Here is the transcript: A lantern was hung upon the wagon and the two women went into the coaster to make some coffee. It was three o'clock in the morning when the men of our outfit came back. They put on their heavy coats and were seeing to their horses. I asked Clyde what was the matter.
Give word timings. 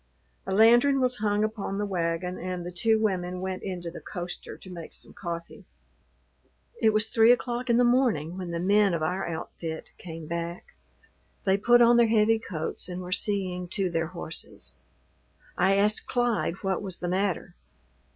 A 0.47 0.51
lantern 0.51 0.99
was 0.99 1.17
hung 1.17 1.43
upon 1.43 1.77
the 1.77 1.85
wagon 1.85 2.39
and 2.39 2.65
the 2.65 2.71
two 2.71 2.97
women 2.99 3.39
went 3.39 3.61
into 3.61 3.91
the 3.91 4.01
coaster 4.01 4.57
to 4.57 4.69
make 4.71 4.93
some 4.93 5.13
coffee. 5.13 5.63
It 6.81 6.91
was 6.91 7.07
three 7.07 7.31
o'clock 7.31 7.69
in 7.69 7.77
the 7.77 7.83
morning 7.83 8.35
when 8.35 8.49
the 8.49 8.59
men 8.59 8.95
of 8.95 9.03
our 9.03 9.27
outfit 9.27 9.91
came 9.99 10.25
back. 10.25 10.75
They 11.43 11.55
put 11.55 11.83
on 11.83 11.97
their 11.97 12.07
heavy 12.07 12.39
coats 12.39 12.89
and 12.89 12.99
were 12.99 13.11
seeing 13.11 13.67
to 13.73 13.91
their 13.91 14.07
horses. 14.07 14.79
I 15.55 15.75
asked 15.75 16.07
Clyde 16.07 16.63
what 16.63 16.81
was 16.81 16.97
the 16.97 17.07
matter. 17.07 17.53